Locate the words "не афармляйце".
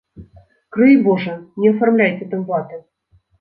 1.61-2.29